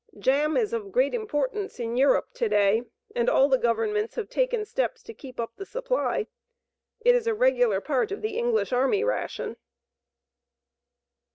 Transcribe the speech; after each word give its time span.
Jam 0.17 0.57
is 0.57 0.73
of 0.73 0.91
great 0.91 1.13
importance 1.13 1.79
in 1.79 1.95
Europe 1.95 2.33
to 2.33 2.49
day 2.49 2.81
and 3.15 3.29
all 3.29 3.47
the 3.47 3.59
Governments 3.59 4.15
have 4.15 4.31
taken 4.31 4.65
steps 4.65 5.03
to 5.03 5.13
keep 5.13 5.39
up 5.39 5.55
the 5.57 5.63
supply. 5.63 6.25
It 7.01 7.13
is 7.13 7.27
a 7.27 7.35
regular 7.35 7.79
part 7.81 8.11
of 8.11 8.23
the 8.23 8.35
English 8.35 8.73
army 8.73 9.03
ration. 9.03 9.57